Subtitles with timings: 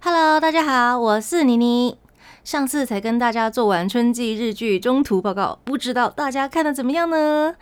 [0.00, 1.98] Hello，大家好，我是妮妮。
[2.44, 7.56] 上次才跟大家做完春季日剧中途报告，不知道大家看的怎么样呢？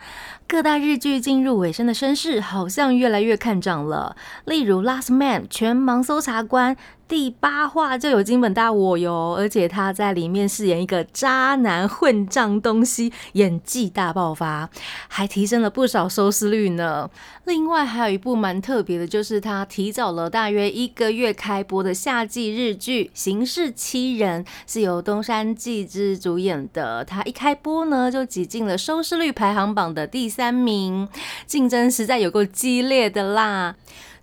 [0.47, 4.15] 各大日剧进入尾声的声势好像越来越看涨了，
[4.45, 6.77] 例如《Last Man》全盲搜查官。
[7.07, 14.69] 第八话就有金本大我哟，而且他在里面饰演一个渣男混账东西，演技大爆发，
[15.07, 17.09] 还提升了不少收视率呢。
[17.45, 27.05] 另外还有一部蛮特别的，就是他提早了大约一个月开播的夏季日剧《刑事七人》，是由东山纪之主演的。
[27.05, 31.07] 他一开播呢，就挤进了收视率排行榜的第三名，
[31.45, 33.75] 竞争实在有够激烈的啦。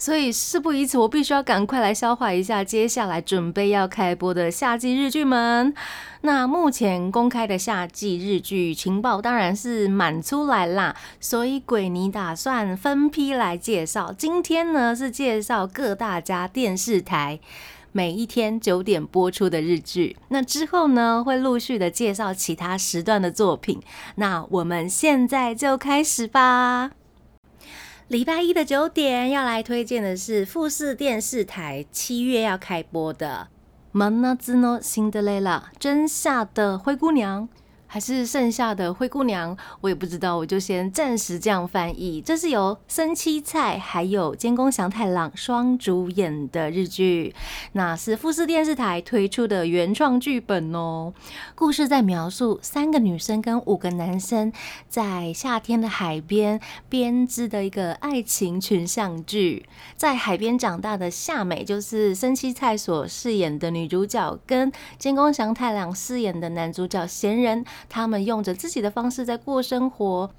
[0.04, 5.72] 所以事不宜迟，我必须要赶快来消化一下接下来准备要开播的夏季日剧们。
[6.20, 14.12] 那目前公开的夏季日剧情报当然是满出来啦，所以鬼尼打算分批来介绍。
[14.12, 17.40] 今天呢是介绍各大家电视台
[17.90, 23.80] 每一天九点播出的日剧，那之后呢会陆续的介绍其他时段的作品。
[24.16, 26.90] 那我们现在就开始吧。
[28.07, 33.49] 礼拜一的九点要来推荐的是富士电视台七月要开播的《
[33.97, 37.47] 真夏のシンデレラ》真夏的灰姑娘。
[37.94, 42.20] 还是剩下的灰姑娘，我也不知道，我就先暂时这样翻译。
[42.20, 47.32] 这是由森七菜还有监工祥太郎双主演的日剧，
[47.74, 51.14] 那是富士电视台推出的原创剧本哦。
[51.54, 54.52] 故事在描述三个女生跟五个男生
[54.88, 59.66] 在夏天的海边编织的一个爱情群像剧。
[59.96, 67.64] 在海边长大的夏美，就是森七菜所饰演的女主角，跟监工祥太郎饰演的男主角贤人。
[67.88, 70.30] 他们用着自己的方式在过生活。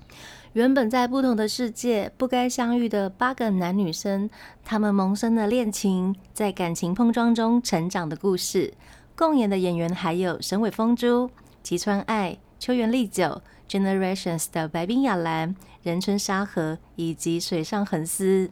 [0.54, 4.30] 原本在不同的世界不该相遇的八个男女生，
[4.64, 8.74] 他们萌生的恋情，在感情碰撞中成长的故事。
[9.18, 11.30] 共演的演员还有神尾风珠、
[11.62, 18.50] 吉川爱、秋元丽久、Generations 的白冰雅兰、仁春沙河以及水上恒司。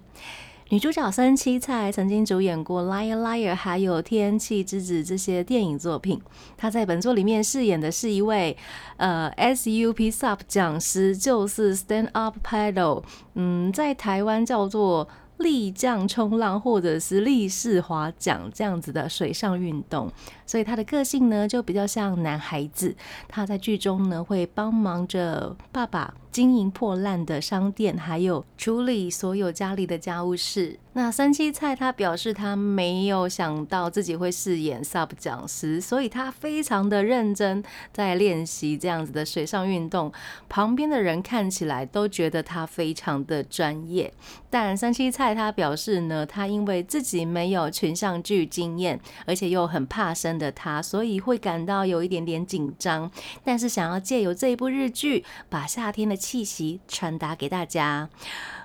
[0.73, 6.19] 女主角森七菜曾经主演过《Liar Liar》还有《天气之子》这些电影作品。
[6.57, 8.57] 她在本作里面饰演的是一位
[8.97, 13.03] 呃 SUP SUP 讲师，就是 Stand Up Paddle，
[13.35, 15.07] 嗯，在台湾叫做。
[15.37, 20.11] 立降冲浪或者是立式划桨这样子的水上运动，
[20.45, 22.95] 所以他的个性呢就比较像男孩子。
[23.27, 30.79] 他在剧中呢会帮忙着爸爸经营破烂的商店，还有处理所有家里的家务事。
[30.95, 40.11] 那三七菜他表示他没有想到自己会饰演 sub 讲师，所以他非常的认真在练习这样子的水上运动。
[40.47, 44.13] 旁边的人看起来都觉得他非常的专业，
[44.51, 53.09] 但三七菜他表示呢，他因为自己没有群像剧经验，而且又很怕生的他，所以会感到有一点点紧张。
[53.43, 58.09] 但是想要借由这一部日剧，把夏天的气息传达给大家。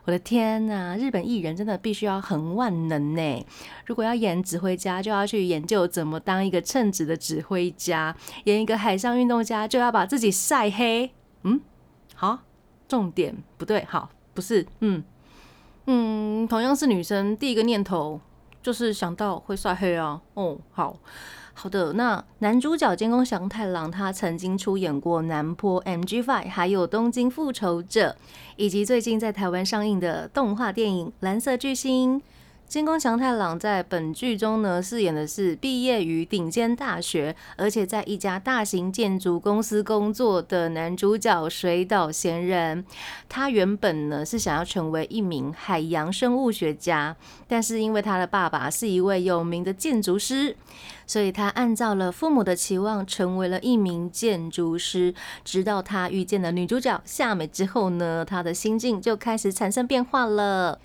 [0.05, 3.47] 我的天呐，日本艺人真的必须要很万能呢！
[3.87, 8.15] 如果要演指挥家，就要去研究怎么当一个称职的指挥家；
[8.45, 11.11] 演一个海上运动家，就要把自己晒黑。
[11.43, 11.61] 嗯，
[12.15, 12.41] 好，
[12.87, 15.03] 重点不对，好，不是，嗯
[15.87, 18.21] 嗯，同样是女生，第一个念头
[18.63, 20.21] 就是想到会晒黑啊。
[20.35, 20.97] 哦，好。
[21.61, 28.11] 好的，那男主角监工祥太郎，他曾经出演过《南坡 MG Five》，还有《东京复仇者》，
[28.55, 32.21] 以及最近在台湾上映的动画电影《蓝色巨星》。
[32.69, 42.85] 监工祥太郎在本剧中呢，饰演的是毕业于顶尖大学，而且在一家大型建筑公司工作的男主角水岛贤人。
[43.27, 50.55] 他原本呢是想要成为一名海洋生物学家，但是因为他的爸爸是一位有名的建筑师，
[51.07, 55.15] 所以他按照了父母的期望，成为了一名建筑师。
[55.43, 60.79] 直到他遇见了女主角夏美之后呢，他的心境就开始产生变化了。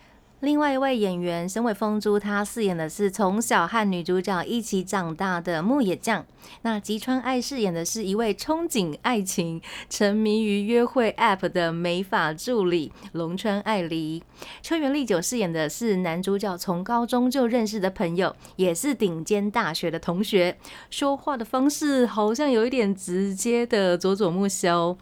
[0.44, 6.26] 另外一位演员神尾风珠，他饰演的是从小和女主角一起长大的牧野将。
[6.64, 14.22] 那吉川爱饰演的是一位憧憬爱情、沉迷于约会 App 的美发助理龙川爱梨。
[14.62, 20.58] 秋元丽久饰演的是男主角从高中就认识的朋友，也是顶尖大学的同学。
[20.90, 24.98] 说话的方式好像有一点直接的佐佐木修。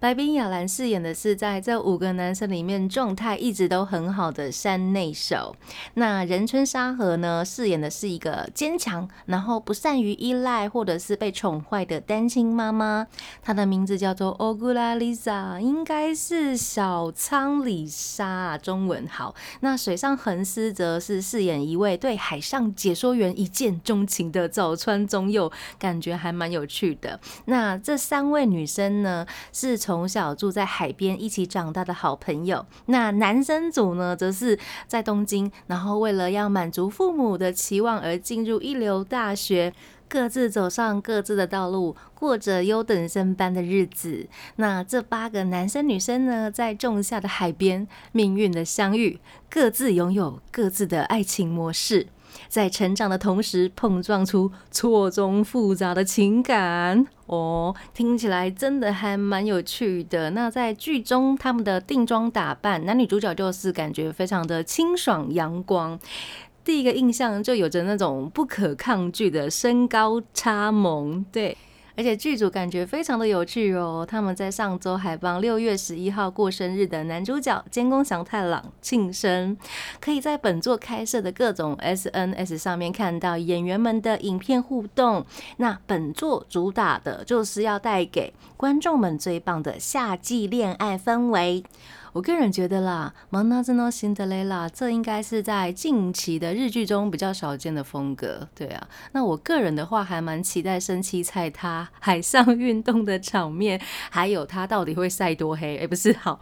[0.00, 5.56] 白冰雅兰饰演的是在这五个男生里面状态一直都很好的山内守。
[5.94, 13.06] 那仁春沙河呢，饰演的是一个坚强，然后不善于依赖或者是被宠坏的单亲妈妈。
[13.40, 19.34] 她的名字叫做 Ogula Lisa，应该是小仓里沙，中文好。
[19.60, 27.18] 那水上横司则是饰演一位对海上解说员一见钟情的早川宗佑，感觉还蛮有趣的。
[27.46, 32.64] 那这三位女生呢，是从小住在海边一起长大的好朋友。
[32.86, 39.72] 那男生组呢，则是在东京，然后为了要满足父母的期望而进入一流大学，
[40.08, 44.26] 各自走上各自的道路，过着优等生般的日子。
[44.56, 49.18] 那这八个男生女生呢，在仲夏的海边命运的相遇，
[49.50, 52.06] 各自拥有各自的爱情模式。
[52.48, 60.30] 在成长的同时，碰撞出错综复杂的情感哦，听起来真的还蛮有趣的。
[60.30, 65.96] 那在剧中，他们的定妆打扮，男女主角就是感觉非常的清爽阳光。
[66.64, 71.56] 第一个印象就有着那种不可抗拒的身高差萌，对。
[71.96, 79.56] 而且剧组感觉非常的有趣哦，他们在上周还帮六月十一号过生日的男主角监工祥太郎庆生，
[80.00, 85.24] 可以在本作开设的各种 SNS 上面看到演员们的影片互动。
[85.58, 91.62] 那本作主打的就是要带给观众们最棒的夏季恋爱氛围。
[92.14, 98.48] 我个人觉得啦，《蒙娜真诺辛德雷拉》这应该是在近期的日剧中比较少见的风格。
[98.54, 103.80] 对啊，那我个人的话还蛮期待生七菜他海上运动的场面，
[104.10, 105.78] 还有他到底会晒多黑？
[105.78, 106.38] 哎，不是好，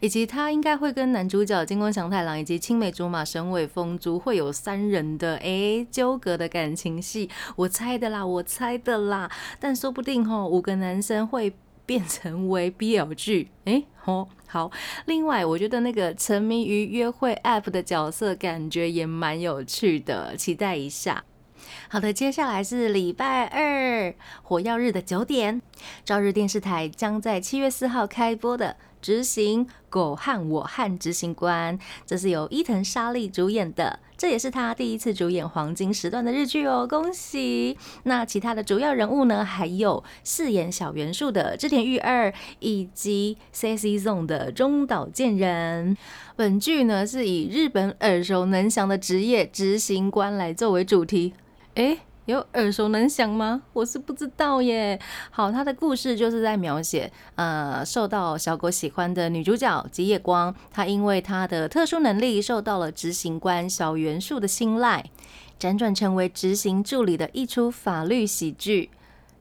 [0.00, 7.28] 以及他应该会跟男主角金光祥太郎以及青梅竹马神尾风珠会有三人的哎纠葛的感情戏。
[7.56, 11.52] 我猜的啦，我猜的啦，但说不定吼五个男生会。
[11.90, 14.70] 变成为 BL 剧，哎，好，好。
[15.06, 21.24] 另外，我觉得那个沉迷于约会 App 的角色，感觉也蛮有趣的，期待一下。
[21.88, 24.14] 好的，接下来是礼拜二
[24.44, 25.60] 火药日的九点，
[26.04, 28.76] 朝日电视台将在七月四号开播的。
[29.00, 37.76] 执行狗和我和执行官，这是由伊藤沙莉主演的，这也是他第一次主演黄金时段的日剧哦，恭喜！
[38.04, 45.96] 那其他的主要人物呢，还有饰演小元素的织田裕二，以及 C C Zone 的中岛健人。
[46.36, 51.34] 本剧呢是以日本耳熟能详的职业执行官来作为主题，
[51.74, 51.98] 诶。
[52.30, 53.62] 有耳熟能详吗？
[53.72, 54.98] 我是不知道耶。
[55.30, 65.10] 好，他的故事就是在描写，呃，受到小狗喜欢的女主角吉野光，她因为她的特殊能力受到了执行官小元素的青睐，
[65.58, 68.90] 辗转成为执行助理的一出法律喜剧。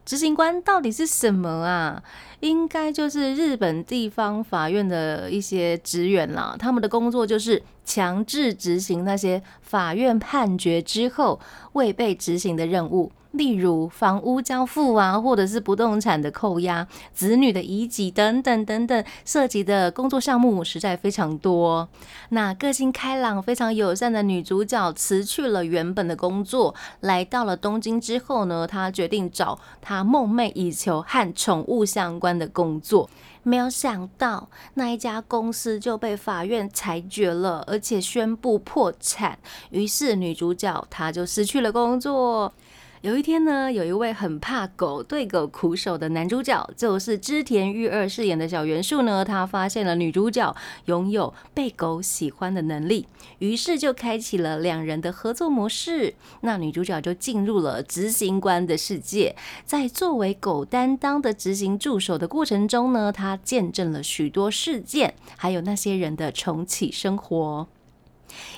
[0.09, 2.01] 执行官到底是什么啊？
[2.39, 6.55] 应该就是日本地方法院的一些职员啦。
[6.57, 11.39] 他们的工作就是强制执行那些法院判决之后
[11.73, 13.11] 未被执行的任务。
[13.31, 21.87] 例如房屋交付啊，或者是不动产的扣押、子女的遗嘱等等等等，涉及的工作项目实在非常多。
[22.29, 33.09] 那个性开朗、非常友善的女主角辞去了原本的工作，来到了东京之后呢，她决定找她梦寐以求和宠物相关的工作。
[33.41, 39.39] 没有想到那一家公司就被法院裁决了，而且宣布破产。
[39.69, 42.51] 于是女主角她就失去了工作。
[43.01, 49.23] 有一天呢，有一位很怕狗、对狗苦手的男主角，就是织田裕二饰演的小元素呢。
[49.23, 50.53] 他发现了女主角
[50.85, 53.07] 拥有被狗喜欢的能力，
[53.37, 56.13] 于是就开启了两人的合作模式。
[56.41, 59.33] 那女主角就进入了执行官的世界，
[59.63, 67.65] 在作为狗担当的执行助手的过程中呢，她见证了许多事件，还有那些人的重启生活。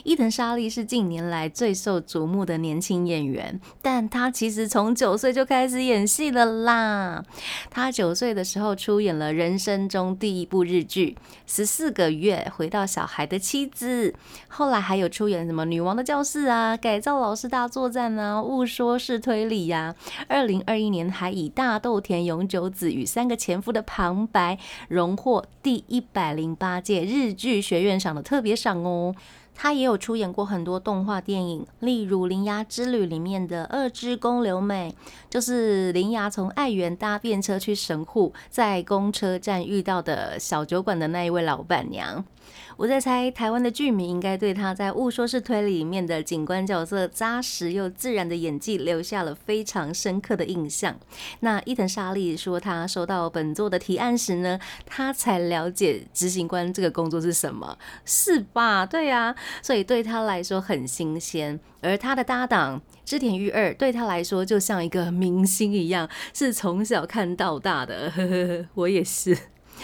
[0.04, 7.24] 伊藤沙莉是近年来最受瞩目的年轻演员，但她其实从九岁就开始演戏了啦。
[7.70, 14.12] 她九岁的时候出演了人生中第一部日剧《十四个月回到小孩的妻子》，
[14.48, 19.96] 后来还有出演什么《女王的教室》啊，《改造老师大作战》啊，《误说式推理》呀。
[20.28, 29.13] 二零二一年还以大豆田永久子与三个前夫的旁白，荣获第一百零八届日剧学院赏的特别赏哦。
[29.55, 34.96] 他也有出演过很多动画电影，例如《铃芽之旅》里面的二之宫留美，
[35.29, 42.25] 就是铃芽从爱媛搭便车去神户，在公车站遇到的小酒馆的那一位老板娘。
[42.77, 50.98] 我在猜，台湾的剧迷应该对他在《误说是推理》里面的警官角色扎实又自然的演技留下了非常深刻的印象。
[51.41, 58.86] 那伊藤沙莉说，他收到本作的提案时呢，他才了解执行官这个工作是什么，是吧？
[58.86, 61.60] 对呀，所以对他来说很新鲜。
[61.81, 68.12] 而他的搭档织田裕二对他来说就像一个明星一样，是从小看到大的。
[68.12, 69.36] 呵呵呵，我也是。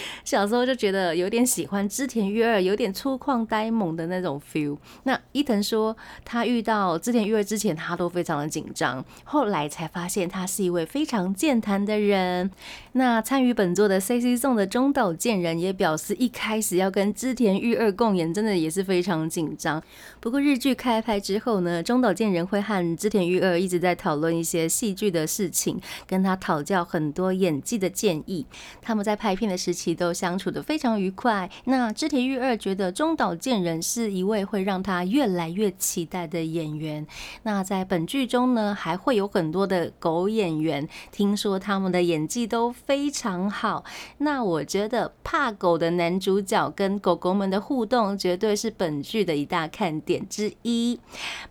[0.24, 4.78] 小时候就觉得有点喜欢织田裕二，有点粗犷呆萌的那种 feel。
[5.04, 12.50] 那伊藤说，他遇到织田裕二之前，他都非常的紧张，后来才发现他是一位非常健谈的人。
[12.94, 19.82] 那参与本作的 C C 送的中岛健人也表示，一开始要跟织田裕二共演，真的也是非常紧张。
[20.20, 28.46] 不过日剧开拍之后呢，中岛健人会和织田裕二一直在讨论一些戏剧的事情，跟他讨教很多演技的建议。
[28.82, 31.50] 他们在拍片的时都相处的非常愉快。
[31.66, 37.06] 那织田裕二觉得中岛健人是一位会让他越来越期待的演员。
[37.44, 43.86] 那在本剧中呢，还会有很多的狗演员，听说他们的演技都非常好。
[44.18, 51.00] 那我觉得怕狗的男主角跟狗狗们的互动，绝对是本剧的一大看点之一。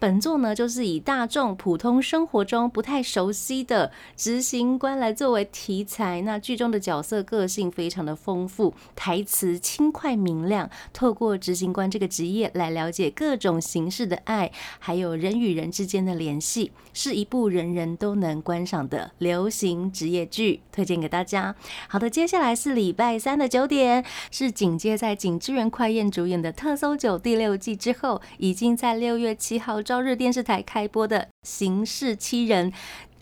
[0.00, 6.22] 本作呢，就是以大众普通生活中不太熟悉的执行官来作为题材。
[6.22, 8.15] 那剧中的角色个性非常的。
[8.16, 21.54] 丰富台词轻快明亮，透过执行官这个职业来了解各种形式的爱，还有人与人之间的联系，是一部人人都能观赏的流行职业剧，推荐给大家。
[21.88, 32.72] 好的，接下来是礼拜三的九点，是紧接在景之源快彦主演的《特搜九》第六季之后，已经在六月七号朝日电视台开播的《刑事七人》，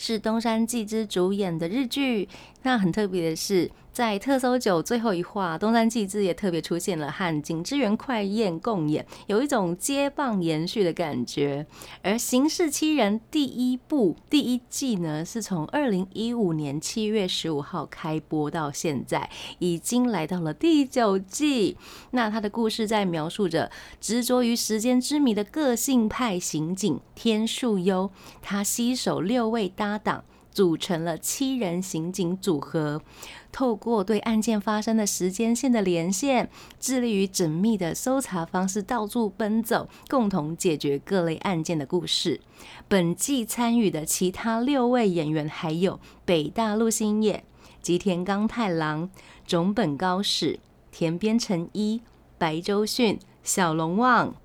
[0.06, 2.28] 是东山纪之主演的日剧。
[2.64, 3.70] 那很特别的是。
[3.94, 11.64] 在特搜九最后一话，东山纪之也特别出现了，和景之源快彦共演，有一种接棒延续的感觉。
[12.02, 19.30] 而《刑事七人》第一部第一季呢，是从二零一五年七月十五号开播到现在，
[19.60, 21.76] 已经来到了第九季。
[22.10, 23.70] 那他的故事在描述着
[24.00, 28.10] 执着于时间之谜的个性派刑警天树优，
[28.42, 30.24] 他携手六位搭档。
[30.54, 33.02] 组成了七人刑警组合，
[33.50, 36.48] 透过对案件发生的时间线的连线，
[36.78, 42.40] 致力于缜密的搜查方式，到处奔走，共同解决各类案件的故事。
[42.86, 47.42] 本季参与的其他六位演员还有北大陆星野、
[47.82, 49.10] 吉田刚太郎、
[49.44, 50.60] 种本高史、
[50.92, 52.00] 田边诚一、
[52.38, 54.36] 白周迅、小龙旺。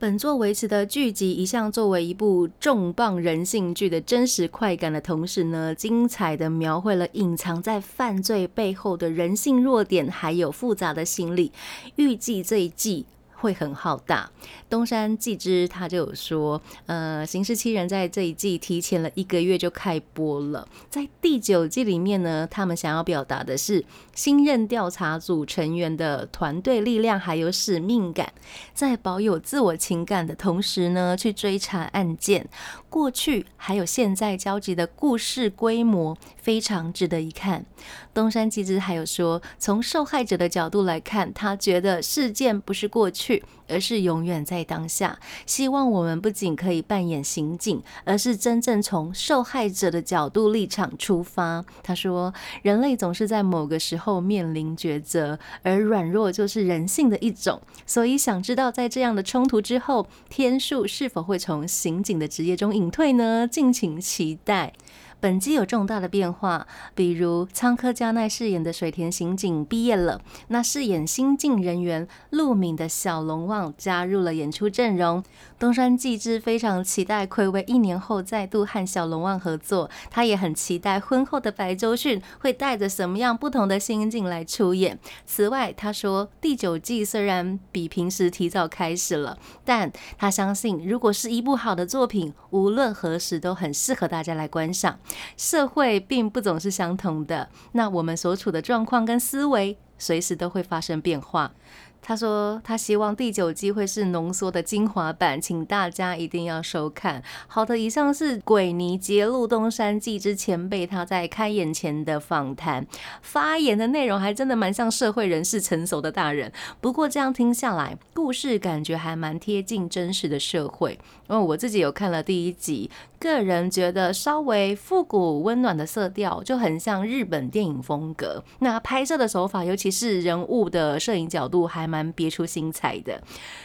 [0.00, 11.50] 本作维持的剧集一向作为一部重磅人性剧的真实快感的同时呢，精彩的描绘了隐藏在犯罪背后的人性弱点，还有复杂的心理。
[11.96, 13.06] 预计这一季。
[13.40, 14.30] 会很浩大。
[14.68, 20.66] 东山纪之他就有说，呃，刑事七人在这一季提前了一个月就开播了。
[20.90, 28.32] 在第九季里面呢，他们想要表达的是新任调查组成员的团队力量还有使命感，
[28.74, 32.48] 在保有自我情感的同时呢，去追查案件。
[32.90, 37.64] 过去还有现在交集的故事规模非常值得一看。
[38.12, 43.27] 东山纪之还有说，从受害者的角度来看，他觉得事件不是过去。
[43.68, 45.18] 而是永远在当下。
[45.44, 51.64] 希望我们不仅可以扮演刑警，而是真正从受害者的角度立场出发。
[51.82, 52.32] 他说
[52.62, 57.60] ：“人类总是在某个时候面临抉择，而软弱就是人性的一种。
[57.86, 63.46] 所以想知道，在这样的冲突之后，天数是否会从刑警的职业中隐退呢？
[63.46, 64.72] 敬请期待。”
[65.20, 75.22] 本季有重大的变化，比如仓科加奈饰演的水田刑警毕业了，那饰演新进人员陆敏的小龙旺加入了演出阵容。
[75.58, 84.98] 东山纪之非常期待暌违一年后再度和小龙旺合作，他也很期待婚后的白周迅会带着什么样不同的心境来出演。
[85.26, 95.00] 此外，他说第九季虽然比平时提早开始了，但他相信如果是一部好的作品，无论何时都很适合大家来观赏。
[95.36, 101.52] 社会并不总是相同的，那我们所处的状况跟思维，随时都会发生变化。
[102.00, 107.22] 他说，他希望第九季会是浓缩的精华版，请大家一定要收看。
[107.46, 112.86] 好的，以上是鬼尼揭露东山记之前辈他在开演前的访谈，
[113.20, 116.50] 发言的内容还真的蛮像社会人士成熟的大人。
[116.80, 120.98] 不过这样听下来，故事感觉还蛮贴近真实的社会。
[121.28, 128.42] 因为我自己有看了第一集，个人觉得稍微复古温暖的色调，就很像日本电影风格。
[128.60, 133.20] 那拍摄的手法，尤其是人物的摄影角度，还蛮别出心裁的。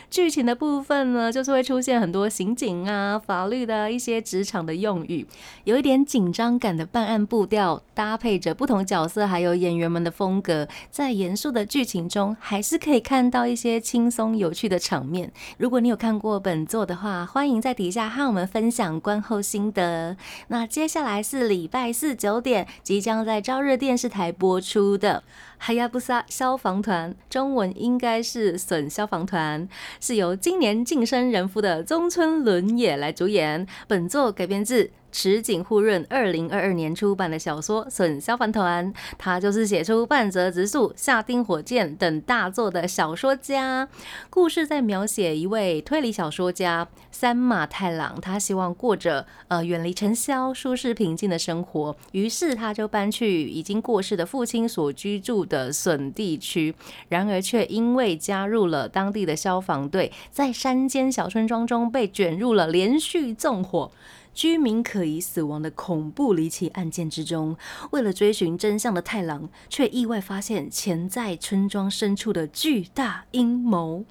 [0.10, 5.26] 剧情的部分呢，就是会出现很多刑警啊、法律的一些职场的用语，
[5.64, 15.32] 有一点紧张感的办案步调，搭配着不同角色还有演员们的风格，在严肃的剧情中，还是可以看到一些轻松有趣的场面。
[15.58, 20.18] 如果你有看过本作的话，欢迎在底下和我们分享观后心得。
[20.48, 25.24] 那接下来是礼拜四九点即将在朝日电视台播出的。
[25.58, 29.68] 海亚布萨消防团，中文应该是损消防团，
[30.00, 33.68] 是由今年晋升人夫的中村伦也来主演。
[33.88, 34.92] 本作改编自。
[35.14, 43.88] 池井户润二零二二年出版的小说《损消防团》，他就是写出《半泽直树》《夏丁火箭》等大作的小说家。
[44.32, 56.74] 故事在描写一位推理小说家三马太郎，他希望过着呃远离尘嚣、舒适平静的生活，于是他就搬去已经过世的父亲所居住的笋地区。
[57.10, 63.92] 然而却因为加入了当地的消防队，在山间小村庄中被卷入了连续纵火。
[64.34, 67.56] 居民可疑死亡的恐怖离奇案件之中，
[67.92, 74.06] 为了追寻真相的太郎，却意外发现潜在村庄深处的巨大阴谋。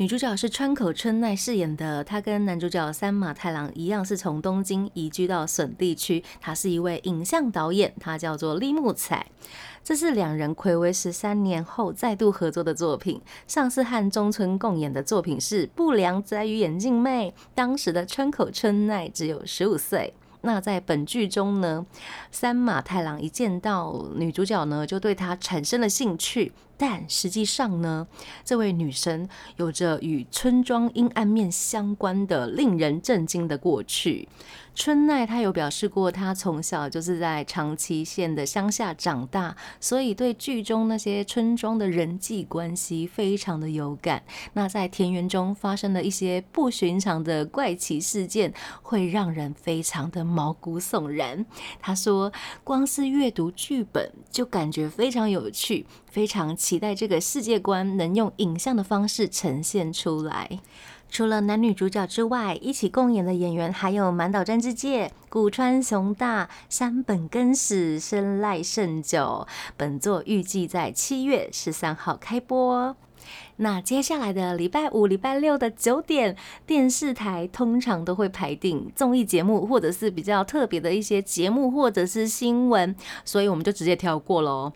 [0.00, 6.24] 女主角是川口春奈饰演的，她跟男主角三马太郎一样，是从东京移居到笋地区。
[6.40, 9.26] 她是一位影像导演，她叫做立木彩。
[9.84, 13.20] 这是两人暌违十三年后再度合作的作品。
[13.46, 20.14] 上次和中村共演的作品是《不良仔与眼镜妹》，当时的川口春奈只有十五岁。
[20.40, 21.84] 那在本剧中呢，
[22.30, 26.52] 三马太郎一见到女主角呢，就对她产生了兴趣。
[26.80, 28.08] 但实际上呢，
[28.42, 34.26] 这位女生有着与村庄阴暗面相关的令人震惊的过去。
[34.74, 44.22] 春奈她有表示过，她从小就是在长崎县的乡下长大，所以对剧中那些村庄的人际关系非常的有感。
[44.54, 51.44] 那在田园中发生的一些不寻常的怪奇事件，会让人非常的毛骨悚然。
[51.78, 52.32] 她说，
[52.64, 60.60] 光是阅读剧本就感觉非常有趣，非常期待这个世界观能用影像的方式呈现出来。
[61.08, 69.48] 除了男女主角之外，一起共演的演员还有满岛真之介、古川雄大、山本根史、生赖胜久。
[69.76, 72.94] 本作预计在七月十三号开播。
[73.56, 84.72] 那接下来的礼拜五、礼拜六的九点，电视台通常都会排定综艺节目，或者是比较特别的一些节目，或者是新闻，所以我们就直接跳过喽。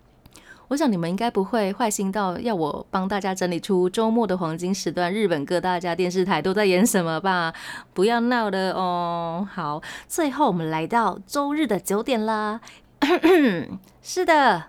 [0.67, 7.53] 我想你们应该不会坏心到要我帮大家整理出周末的黄金时段，日本各大家电视台都在演什么吧？
[7.93, 9.47] 不要闹了哦。
[9.51, 12.61] 好，最后我们来到周日的九点啦。
[14.01, 14.63] 是的，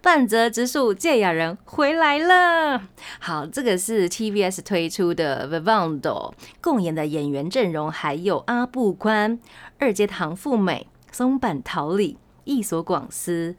[0.00, 2.82] 半泽直树芥雅人回来了。
[3.18, 9.40] 好，这个是 TBS 推出的 Vivando 共演的演员阵容，还有阿部宽、
[9.80, 12.18] 二阶堂富美、松坂桃李。
[12.44, 13.54] 一所广司，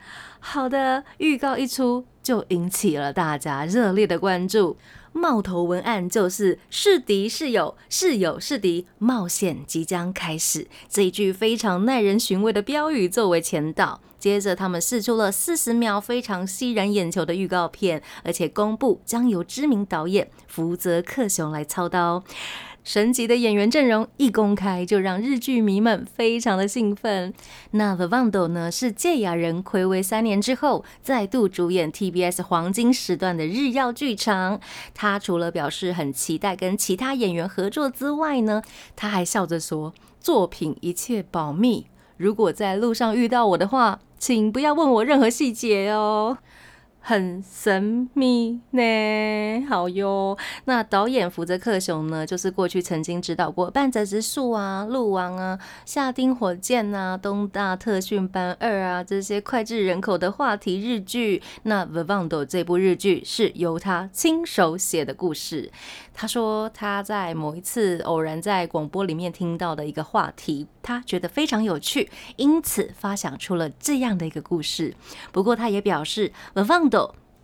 [0.46, 4.76] 好的预告一出就引起了大家热烈的关注。
[5.14, 14.02] 冒头文案就是“是敌是友，是友是敌，冒险即将开始”这一句非常耐人寻味的标语作为前导。
[14.20, 22.24] 接着他们试出了四十秒非常吸人眼球的预告片，而且公布将由知名导演福泽克雄来操刀。
[22.84, 27.34] 神级的演员阵容一公开，就让日剧迷们非常的兴奋。
[27.72, 34.60] 那 The Vando 呢，是芥雅人暌违三年之后再度主演 TBS 黄金时段的日曜剧场。
[34.94, 38.62] 他除了表示很期待跟其他演员合作之外呢，
[38.96, 46.38] 他还笑着说：“作品一切保密，如果在路上遇到我的话，请不要问我任何细节哦。”
[47.06, 50.38] 很神秘呢，好哟。
[50.64, 61.44] 那导演福泽克雄呢，就是过去曾经指导过《半泽直树》啊、《鹿王》啊、《夏丁火箭》啊、《东大特训班二》啊这些脍炙人口的话题日剧。
[61.64, 65.70] 那《Vivando》这部日剧是由他亲手写的故事。
[66.14, 74.94] 他说他在某一次偶然在广播里面听到的一个话题，他觉得非常有趣，因此发想出了这样的一个故事。
[75.32, 76.32] 不过他也表示，
[76.64, 76.93] 《Vivando》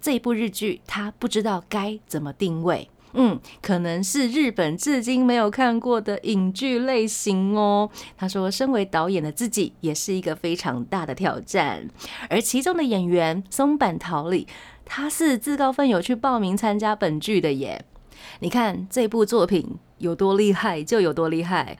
[0.01, 7.89] 这部日剧他不知道该怎么定位，嗯，可能是日本至今没有看过的影剧类型哦。
[8.15, 11.89] 他说，身为导演的自己也是一个非常大的挑战，
[12.29, 14.47] 而其中的演员松坂桃李，
[14.85, 17.83] 他是自告奋勇去报名参加本剧的耶。
[18.39, 21.77] 你看这部作品有多厉害，就有多厉害。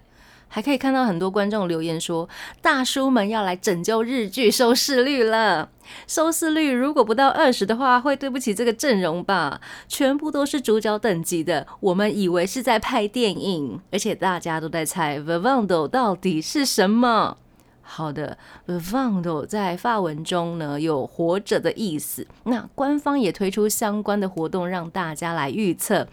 [0.50, 2.28] 还可以看到很多观众留言说，
[2.62, 5.70] 大叔们要来拯救日剧收视率了。
[6.06, 9.62] 收视率如果不到二十的话，会对不起这个阵容吧？
[9.88, 17.38] 全部都是主角等级的，我们以为是在拍电影，而且大家都在猜 Vivando 到底是什么。
[17.82, 22.28] 好的，Vivando 在法文中呢有活着的意思。
[22.44, 26.08] 那官方也推出相关的活动，让大家来预测。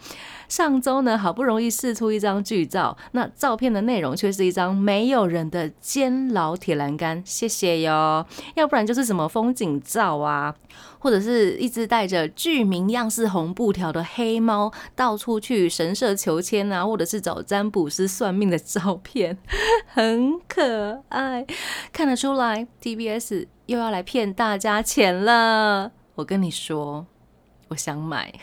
[0.47, 7.21] 上周呢，好不容易试出一张剧照，那照片的内容却是一张没有人的监牢铁栏杆。
[7.25, 10.53] 谢谢哟，要不然就是什么风景照啊，
[10.99, 19.37] 或者是一只带着剧名样式红布条的黑猫到处去神社求签啊，或者是找占卜师算命的照片，
[19.87, 21.45] 很可爱。
[21.91, 25.91] 看得出来，TBS 又要来骗大家钱了。
[26.15, 27.05] 我跟你说，
[27.67, 28.33] 我想买。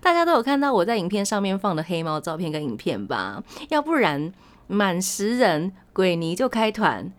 [0.00, 3.42] 大家都有看到我在影片上面放的黑猫照片跟影片吧？
[3.68, 4.32] 要不然
[4.66, 7.12] 满十人鬼尼就开团，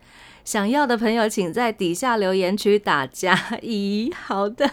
[0.46, 4.14] 想要的朋友请在底下留言区打加一。
[4.14, 4.70] 好的，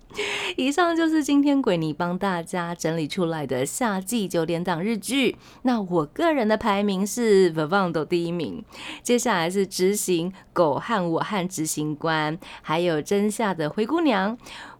[0.56, 5.36] 以上就是今天鬼尼帮大家整理出来的夏季九点档日剧。
[5.62, 8.64] 那我个人的排名是《Vivando》第一名，
[9.02, 14.36] 接下来是《执行狗和我和执行官》，还有《真夏的灰姑娘》。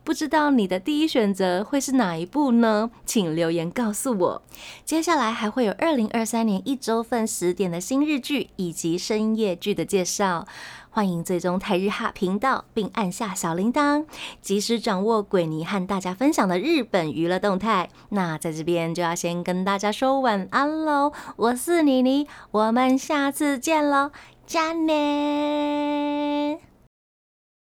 [0.08, 2.90] 不知道你的第一选择会是哪一部呢？
[3.04, 4.42] 请留言告诉我。
[4.82, 10.46] 接下来还会有二零二三年一周份十点的新日剧以及深夜剧的介绍，
[10.88, 14.06] 欢迎追踪台日哈频道，并按下小铃铛，
[14.40, 17.90] 及时掌握鬼尼和大家分享的日本娱乐动态。
[18.08, 24.10] 那在这边就要先跟大家说晚安喽，我是妮妮，我们下次见喽，
[24.46, 26.58] 加年。